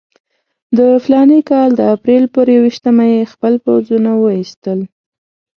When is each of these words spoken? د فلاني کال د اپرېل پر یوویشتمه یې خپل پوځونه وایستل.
د 0.77 0.79
فلاني 1.03 1.39
کال 1.49 1.69
د 1.75 1.81
اپرېل 1.95 2.25
پر 2.33 2.45
یوویشتمه 2.55 3.05
یې 3.13 3.29
خپل 3.33 3.53
پوځونه 3.65 4.11
وایستل. 4.23 4.79